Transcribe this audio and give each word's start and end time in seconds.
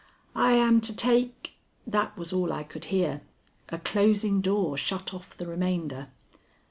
"I 0.33 0.53
am 0.53 0.81
to 0.81 0.95
take" 0.95 1.53
That 1.85 2.17
was 2.17 2.33
all 2.33 2.51
I 2.51 2.63
could 2.63 2.85
hear; 2.85 3.21
a 3.69 3.77
closing 3.77 4.41
door 4.41 4.75
shut 4.75 5.13
off 5.13 5.37
the 5.37 5.45
remainder. 5.45 6.07